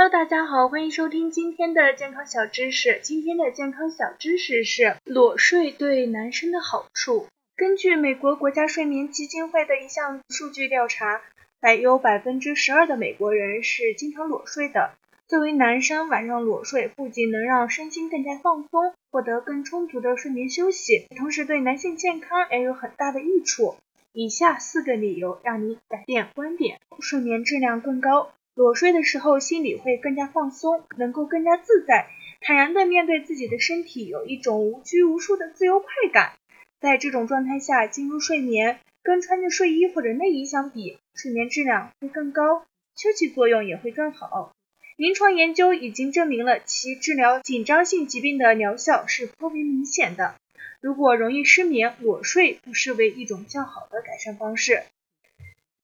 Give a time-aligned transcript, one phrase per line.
[0.00, 3.00] Hello，大家好，欢迎收听今天的健康小知识。
[3.02, 7.26] 今天的健康小知识是裸睡对男生的好处。
[7.56, 11.20] 根据美国国家睡眠基金会的一项数据调查，
[11.58, 14.92] 百有百分之十二的美国人是经常裸睡的。
[15.26, 23.74] 作为男生，晚上裸睡不仅能让身心更加放松，获得更充足的睡眠休息，同时对男性健康也有很大的益处。
[24.12, 28.30] 以下四个理由让你改变观点，睡眠质量更高。
[28.58, 32.08] 裸睡的时候，心里会更加放松，能够更加自在，
[32.40, 36.32] 坦然地面对自己的身体，有一种无拘无束的自由快感。
[36.80, 44.52] 在这种状态下进入睡眠，跟穿着睡衣或者内衣相比，睡眠质量会更高，休息作用也会更好。
[44.96, 50.34] 临床研究已经证明了其治疗紧张性疾病的疗效是颇为明显的。
[50.80, 54.82] 如果容易失眠，裸睡不失为一种较好的改善方式。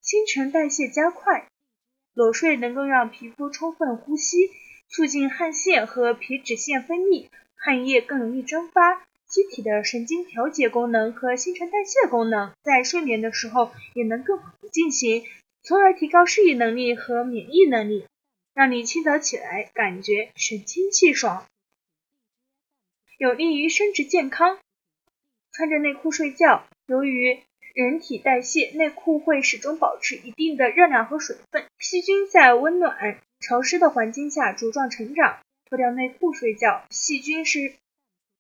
[0.01, 1.47] 新陈代谢加快。
[2.15, 4.51] 裸睡能够让皮肤充分呼吸，
[4.89, 15.25] 促进汗腺和皮脂腺分泌，汗液更容易蒸发，机体的神经调节功能和新陈代谢功能在睡眠的时候也能更好的进行，
[15.63, 18.07] 从而提高适应能力和免疫能力，
[18.55, 21.45] 让你清早起来感觉神清气爽，
[23.19, 24.59] 有利于生殖健康。
[25.51, 27.41] 穿着内裤睡觉，由于
[27.75, 35.39] 人体代谢，内裤会始终保持一定的热量和水分，细菌在温暖潮湿的环境下茁壮成长。
[35.69, 37.75] 脱掉内裤睡觉，细菌是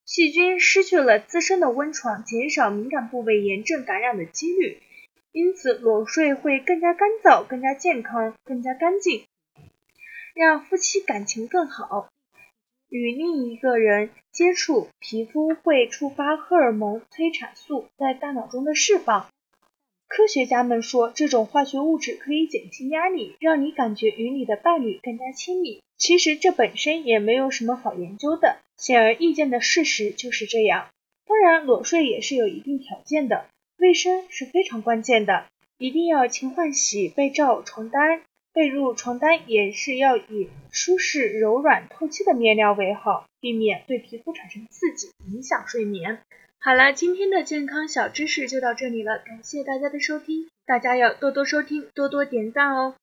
[0.04, 4.78] 细菌失去了滋生的温床，减少敏感部位炎症感染的几率。
[5.32, 9.24] 因此，裸睡会更加干燥、更加健康、更加干净，
[10.36, 12.08] 让夫妻感情更好。
[12.94, 19.26] 与另一个人接触，皮肤会触发荷尔蒙催产素在大脑中的释放。
[20.06, 25.82] 科学家们说，这种化学物质可以减轻压力，让你感觉与你的伴侣更加亲密。
[25.96, 30.86] 其实这本身也没有什么好研究的，显而易见的事实就是这样。
[31.26, 33.46] 当然，裸睡也是有一定条件的，
[33.76, 35.46] 卫生是非常关键的，
[35.78, 38.22] 一定要勤换洗被罩、床单。
[38.54, 46.20] 被褥、床单也是要以舒适、柔软、透气的面料为好，避免对皮肤产生刺激，影响睡眠。
[46.60, 52.94] 好了，今天的健康小知识就到这里了，感谢大家的收听，大家要多多收听，多多点赞哦。